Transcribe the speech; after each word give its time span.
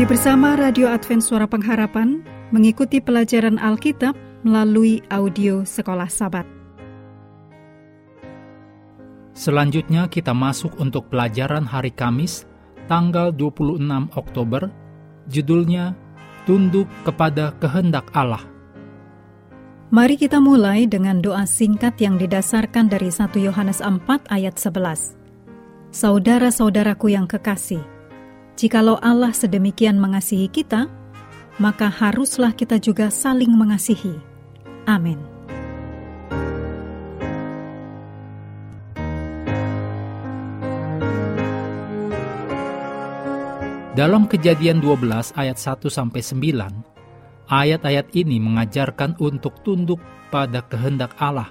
Mari 0.00 0.16
bersama 0.16 0.56
Radio 0.56 0.88
Advent 0.88 1.20
Suara 1.20 1.44
Pengharapan 1.44 2.24
mengikuti 2.56 3.04
pelajaran 3.04 3.60
Alkitab 3.60 4.16
melalui 4.48 5.04
audio 5.12 5.60
Sekolah 5.60 6.08
Sabat. 6.08 6.48
Selanjutnya 9.36 10.08
kita 10.08 10.32
masuk 10.32 10.72
untuk 10.80 11.12
pelajaran 11.12 11.68
hari 11.68 11.92
Kamis, 11.92 12.48
tanggal 12.88 13.28
26 13.28 14.08
Oktober, 14.16 14.72
judulnya 15.28 15.92
Tunduk 16.48 16.88
kepada 17.04 17.52
Kehendak 17.60 18.08
Allah. 18.16 18.40
Mari 19.92 20.16
kita 20.16 20.40
mulai 20.40 20.88
dengan 20.88 21.20
doa 21.20 21.44
singkat 21.44 22.00
yang 22.00 22.16
didasarkan 22.16 22.88
dari 22.88 23.12
1 23.12 23.36
Yohanes 23.36 23.84
4 23.84 24.00
ayat 24.32 24.56
11. 24.56 25.92
Saudara-saudaraku 25.92 27.12
yang 27.12 27.28
kekasih, 27.28 27.99
jikalau 28.60 29.00
Allah 29.00 29.32
sedemikian 29.32 29.96
mengasihi 29.96 30.52
kita, 30.52 30.84
maka 31.56 31.88
haruslah 31.88 32.52
kita 32.52 32.76
juga 32.76 33.08
saling 33.08 33.48
mengasihi. 33.48 34.20
Amin. 34.84 35.16
Dalam 43.96 44.28
kejadian 44.28 44.84
12 44.84 45.32
ayat 45.40 45.56
1 45.56 45.88
sampai 45.88 46.20
9, 46.20 46.90
Ayat-ayat 47.50 48.14
ini 48.14 48.38
mengajarkan 48.38 49.18
untuk 49.18 49.58
tunduk 49.66 49.98
pada 50.30 50.62
kehendak 50.70 51.18
Allah, 51.18 51.50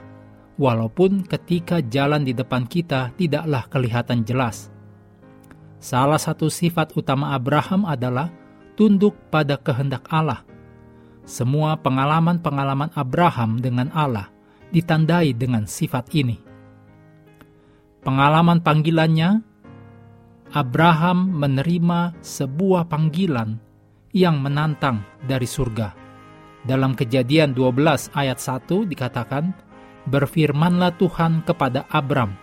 walaupun 0.56 1.28
ketika 1.28 1.84
jalan 1.84 2.24
di 2.24 2.32
depan 2.32 2.64
kita 2.64 3.12
tidaklah 3.20 3.68
kelihatan 3.68 4.24
jelas. 4.24 4.72
Salah 5.80 6.20
satu 6.20 6.52
sifat 6.52 6.92
utama 7.00 7.32
Abraham 7.32 7.88
adalah 7.88 8.28
tunduk 8.76 9.16
pada 9.32 9.56
kehendak 9.56 10.04
Allah. 10.12 10.44
Semua 11.24 11.80
pengalaman-pengalaman 11.80 12.92
Abraham 13.00 13.64
dengan 13.64 13.88
Allah 13.96 14.28
ditandai 14.76 15.32
dengan 15.32 15.64
sifat 15.64 16.12
ini. 16.12 16.36
Pengalaman 18.04 18.60
panggilannya, 18.60 19.40
Abraham 20.52 21.32
menerima 21.40 22.20
sebuah 22.20 22.92
panggilan 22.92 23.56
yang 24.12 24.44
menantang 24.44 25.06
dari 25.24 25.48
surga. 25.48 25.96
Dalam 26.68 26.92
kejadian 26.92 27.56
12 27.56 28.12
ayat 28.20 28.36
1 28.36 28.84
dikatakan, 28.84 29.56
Berfirmanlah 30.10 30.98
Tuhan 30.98 31.46
kepada 31.46 31.86
Abram, 31.88 32.34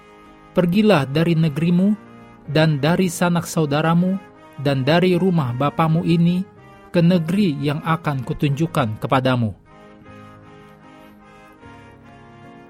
Pergilah 0.54 1.04
dari 1.04 1.34
negerimu 1.36 2.05
dan 2.50 2.78
dari 2.78 3.10
sanak 3.10 3.44
saudaramu 3.44 4.18
dan 4.62 4.86
dari 4.86 5.18
rumah 5.18 5.52
bapamu 5.52 6.06
ini 6.06 6.46
ke 6.94 7.02
negeri 7.02 7.58
yang 7.60 7.82
akan 7.84 8.22
kutunjukkan 8.24 9.02
kepadamu. 9.02 9.52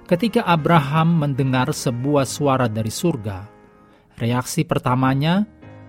Ketika 0.06 0.46
Abraham 0.46 1.18
mendengar 1.27 1.70
sebuah 1.74 2.27
suara 2.27 2.70
dari 2.70 2.94
surga, 2.94 3.42
reaksi 4.18 4.62
pertamanya 4.62 5.42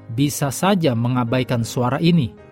bisa 0.10 0.50
saja 0.50 0.98
mengabaikan 0.98 1.62
suara 1.62 2.02
ini– 2.02 2.34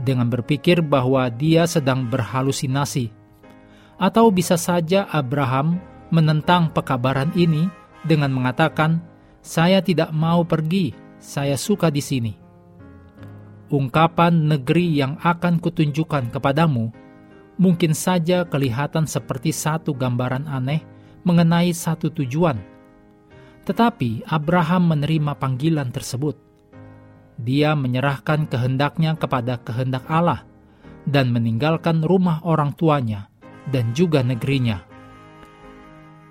dengan 0.00 0.32
berpikir 0.32 0.80
bahwa 0.80 1.28
dia 1.28 1.68
sedang 1.68 2.08
berhalusinasi. 2.08 3.12
Atau 4.00 4.32
bisa 4.32 4.56
saja 4.56 5.04
Abraham 5.12 5.76
menentang 6.08 6.72
pekabaran 6.72 7.28
ini 7.36 7.68
dengan 8.08 8.32
mengatakan, 8.32 9.04
"Saya 9.40 9.80
tidak 9.80 10.12
mau 10.12 10.44
pergi, 10.44 10.92
saya 11.20 11.56
suka 11.56 11.88
di 11.88 12.00
sini." 12.04 12.32
Ungkapan 13.70 14.50
negeri 14.50 14.98
yang 14.98 15.16
akan 15.22 15.62
kutunjukkan 15.62 16.34
kepadamu 16.34 16.90
mungkin 17.60 17.94
saja 17.94 18.48
kelihatan 18.48 19.06
seperti 19.06 19.54
satu 19.54 19.94
gambaran 19.94 20.48
aneh 20.48 20.82
mengenai 21.22 21.70
satu 21.70 22.10
tujuan. 22.10 22.58
Tetapi 23.68 24.26
Abraham 24.26 24.96
menerima 24.96 25.38
panggilan 25.38 25.92
tersebut 25.94 26.50
dia 27.40 27.72
menyerahkan 27.72 28.44
kehendaknya 28.44 29.16
kepada 29.16 29.56
kehendak 29.64 30.04
Allah 30.12 30.44
dan 31.08 31.32
meninggalkan 31.32 32.04
rumah 32.04 32.44
orang 32.44 32.76
tuanya 32.76 33.32
dan 33.72 33.96
juga 33.96 34.20
negerinya. 34.20 34.84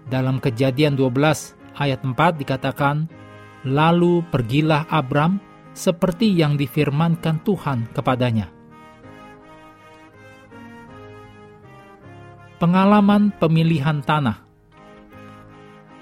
Dalam 0.06 0.38
kejadian 0.38 0.94
12 0.94 1.59
ayat 1.80 2.04
4 2.04 2.14
dikatakan, 2.36 3.08
Lalu 3.64 4.24
pergilah 4.28 4.88
Abram 4.92 5.40
seperti 5.76 6.32
yang 6.32 6.56
difirmankan 6.60 7.44
Tuhan 7.44 7.92
kepadanya. 7.96 8.52
Pengalaman 12.60 13.32
pemilihan 13.40 14.04
tanah 14.04 14.44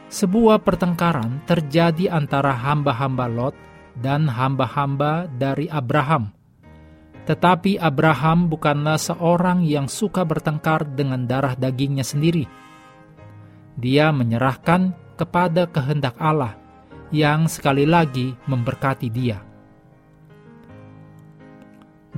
Sebuah 0.09 0.65
pertengkaran 0.65 1.45
terjadi 1.45 2.09
antara 2.09 2.55
hamba-hamba 2.57 3.29
Lot 3.29 3.55
dan 3.93 4.25
hamba-hamba 4.25 5.29
dari 5.29 5.69
Abraham. 5.69 6.33
Tetapi 7.27 7.75
Abraham 7.75 8.47
bukanlah 8.47 8.95
seorang 8.95 9.67
yang 9.67 9.91
suka 9.91 10.23
bertengkar 10.23 10.87
dengan 10.95 11.27
darah 11.27 11.59
dagingnya 11.59 12.07
sendiri. 12.07 12.47
Dia 13.75 14.15
menyerahkan 14.15 14.95
kepada 15.17 15.65
kehendak 15.65 16.13
Allah 16.21 16.55
yang 17.09 17.49
sekali 17.49 17.83
lagi 17.83 18.37
memberkati 18.45 19.09
dia. 19.09 19.41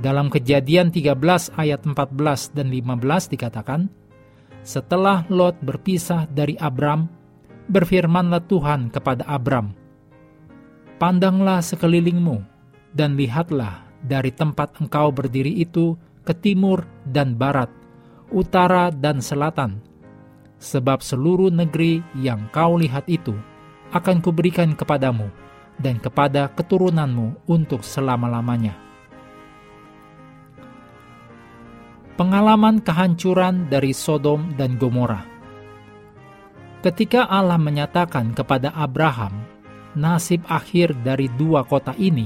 Dalam 0.00 0.32
kejadian 0.32 0.88
13 0.88 1.12
ayat 1.60 1.84
14 1.84 2.56
dan 2.56 2.72
15 2.72 3.32
dikatakan, 3.36 3.88
Setelah 4.64 5.28
Lot 5.28 5.60
berpisah 5.60 6.24
dari 6.28 6.56
Abram, 6.56 7.04
berfirmanlah 7.68 8.44
Tuhan 8.48 8.88
kepada 8.88 9.28
Abram, 9.28 9.76
Pandanglah 10.96 11.64
sekelilingmu, 11.64 12.44
dan 12.92 13.16
lihatlah 13.16 13.84
dari 14.00 14.32
tempat 14.32 14.80
engkau 14.80 15.12
berdiri 15.12 15.52
itu 15.60 15.96
ke 16.24 16.32
timur 16.32 16.84
dan 17.04 17.36
barat, 17.36 17.68
utara 18.32 18.88
dan 18.92 19.20
selatan. 19.20 19.89
Sebab 20.60 21.00
seluruh 21.00 21.48
negeri 21.48 22.04
yang 22.20 22.52
kau 22.52 22.76
lihat 22.76 23.08
itu 23.08 23.32
akan 23.96 24.20
kuberikan 24.20 24.76
kepadamu 24.76 25.32
dan 25.80 25.96
kepada 25.96 26.52
keturunanmu 26.52 27.48
untuk 27.48 27.80
selama-lamanya. 27.80 28.76
Pengalaman 32.20 32.84
kehancuran 32.84 33.72
dari 33.72 33.96
Sodom 33.96 34.52
dan 34.60 34.76
Gomora 34.76 35.24
Ketika 36.80 37.28
Allah 37.28 37.60
menyatakan 37.60 38.32
kepada 38.32 38.72
Abraham 38.72 39.44
nasib 39.92 40.40
akhir 40.48 40.96
dari 41.04 41.28
dua 41.36 41.60
kota 41.60 41.92
ini, 42.00 42.24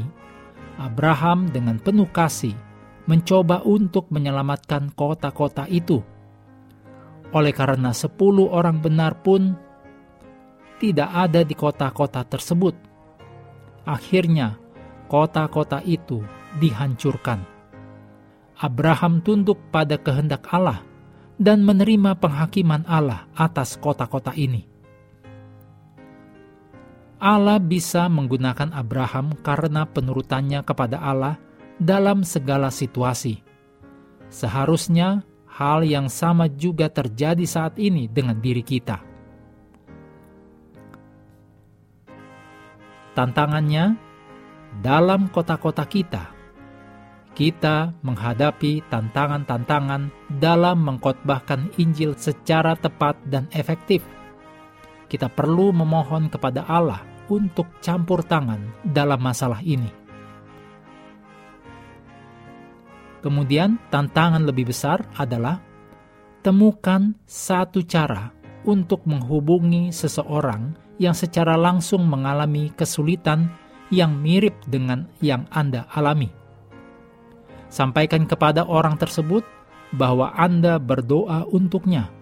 Abraham 0.79 1.51
dengan 1.51 1.83
penuh 1.83 2.07
kasih 2.15 2.55
mencoba 3.11 3.67
untuk 3.67 4.07
menyelamatkan 4.15 4.95
kota-kota 4.95 5.67
itu. 5.67 6.07
Oleh 7.35 7.51
karena 7.51 7.91
sepuluh 7.91 8.47
orang 8.47 8.79
benar 8.79 9.19
pun 9.19 9.59
tidak 10.79 11.11
ada 11.11 11.43
di 11.43 11.55
kota-kota 11.59 12.23
tersebut. 12.23 12.79
Akhirnya, 13.83 14.55
kota-kota 15.11 15.83
itu 15.83 16.23
dihancurkan. 16.63 17.43
Abraham 18.55 19.19
tunduk 19.19 19.59
pada 19.75 19.99
kehendak 19.99 20.47
Allah 20.55 20.87
dan 21.43 21.67
menerima 21.67 22.15
penghakiman 22.23 22.87
Allah 22.87 23.27
atas 23.35 23.75
kota-kota 23.83 24.31
ini. 24.39 24.71
Allah 27.19 27.59
bisa 27.59 28.07
menggunakan 28.07 28.71
Abraham 28.71 29.35
karena 29.43 29.89
penurutannya 29.89 30.61
kepada 30.63 31.03
Allah 31.03 31.41
dalam 31.83 32.23
segala 32.23 32.71
situasi. 32.71 33.41
Seharusnya 34.31 35.25
hal 35.55 35.87
yang 35.87 36.11
sama 36.11 36.51
juga 36.51 36.91
terjadi 36.91 37.47
saat 37.47 37.79
ini 37.79 38.11
dengan 38.11 38.43
diri 38.43 38.67
kita. 38.67 38.99
Tantangannya 43.15 43.95
dalam 44.83 45.31
kota-kota 45.31 45.87
kita, 45.87 46.35
kita 47.39 47.95
menghadapi 48.03 48.83
tantangan-tantangan 48.91 50.11
dalam 50.43 50.83
mengkotbahkan 50.83 51.71
Injil 51.79 52.19
secara 52.19 52.75
tepat 52.75 53.15
dan 53.31 53.47
efektif. 53.55 54.03
Kita 55.07 55.31
perlu 55.31 55.71
memohon 55.71 56.27
kepada 56.27 56.67
Allah 56.67 57.07
untuk 57.31 57.71
campur 57.79 58.27
tangan 58.27 58.59
dalam 58.83 59.23
masalah 59.23 59.63
ini. 59.63 60.04
Kemudian, 63.25 63.81
tantangan 63.89 64.45
lebih 64.45 64.69
besar 64.69 65.01
adalah 65.17 65.65
temukan 66.45 67.17
satu 67.25 67.81
cara 67.89 68.29
untuk 68.69 69.09
menghubungi 69.09 69.89
seseorang 69.97 70.77
yang 71.01 71.17
secara 71.17 71.57
langsung 71.57 72.05
mengalami 72.05 72.69
kesulitan 72.77 73.49
yang 73.89 74.13
mirip 74.21 74.53
dengan 74.69 75.09
yang 75.25 75.49
Anda 75.49 75.89
alami. 75.97 76.29
Sampaikan 77.73 78.29
kepada 78.29 78.69
orang 78.69 79.01
tersebut 79.01 79.43
bahwa 79.97 80.37
Anda 80.37 80.77
berdoa 80.77 81.49
untuknya, 81.49 82.13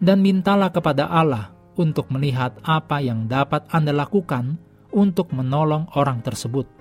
dan 0.00 0.24
mintalah 0.24 0.72
kepada 0.72 1.04
Allah 1.04 1.52
untuk 1.76 2.08
melihat 2.08 2.56
apa 2.64 3.04
yang 3.04 3.28
dapat 3.28 3.68
Anda 3.68 3.92
lakukan 3.92 4.56
untuk 4.88 5.36
menolong 5.36 5.92
orang 5.92 6.24
tersebut. 6.24 6.75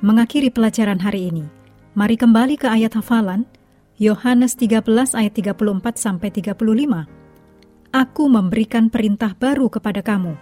Mengakhiri 0.00 0.48
pelajaran 0.48 0.96
hari 0.96 1.28
ini, 1.28 1.44
mari 1.92 2.16
kembali 2.16 2.56
ke 2.56 2.64
ayat 2.64 2.96
hafalan 2.96 3.44
Yohanes 4.00 4.56
13 4.56 4.88
ayat 5.12 5.32
34 5.36 5.60
sampai 6.00 6.32
35. 6.32 6.56
Aku 7.92 8.24
memberikan 8.32 8.88
perintah 8.88 9.36
baru 9.36 9.68
kepada 9.68 10.00
kamu, 10.00 10.40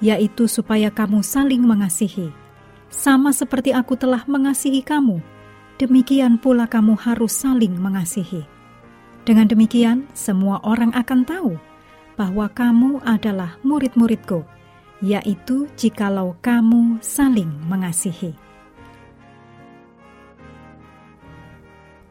yaitu 0.00 0.48
supaya 0.48 0.88
kamu 0.88 1.20
saling 1.20 1.60
mengasihi. 1.60 2.32
Sama 2.88 3.36
seperti 3.36 3.76
aku 3.76 3.92
telah 3.92 4.24
mengasihi 4.24 4.80
kamu, 4.80 5.20
demikian 5.76 6.40
pula 6.40 6.64
kamu 6.64 6.96
harus 6.96 7.36
saling 7.36 7.76
mengasihi. 7.76 8.48
Dengan 9.28 9.52
demikian, 9.52 10.08
semua 10.16 10.64
orang 10.64 10.96
akan 10.96 11.28
tahu 11.28 11.52
bahwa 12.16 12.48
kamu 12.48 13.04
adalah 13.04 13.60
murid-muridku, 13.68 14.48
yaitu 15.04 15.68
jikalau 15.76 16.40
kamu 16.40 16.96
saling 17.04 17.52
mengasihi. 17.68 18.43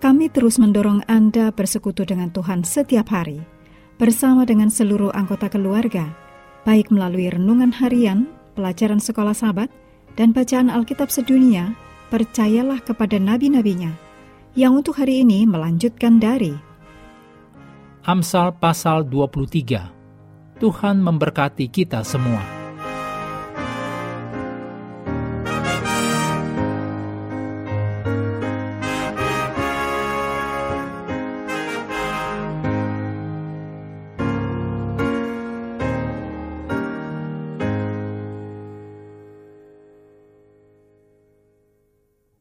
Kami 0.04 0.28
terus 0.28 0.60
mendorong 0.60 1.08
Anda 1.08 1.56
bersekutu 1.56 2.04
dengan 2.04 2.28
Tuhan 2.28 2.68
setiap 2.68 3.08
hari, 3.16 3.40
bersama 3.96 4.44
dengan 4.44 4.68
seluruh 4.68 5.16
anggota 5.16 5.48
keluarga, 5.48 6.12
baik 6.68 6.92
melalui 6.92 7.32
renungan 7.32 7.72
harian, 7.72 8.28
pelajaran 8.52 9.00
sekolah 9.00 9.32
sahabat, 9.32 9.72
dan 10.20 10.36
bacaan 10.36 10.68
Alkitab 10.68 11.08
sedunia, 11.08 11.72
percayalah 12.12 12.84
kepada 12.84 13.16
nabi-nabinya, 13.16 13.96
yang 14.60 14.76
untuk 14.76 15.00
hari 15.00 15.24
ini 15.24 15.48
melanjutkan 15.48 16.20
dari 16.20 16.52
Amsal 18.04 18.60
pasal 18.60 19.08
23. 19.08 20.60
Tuhan 20.60 21.00
memberkati 21.00 21.72
kita 21.72 22.04
semua. 22.04 22.63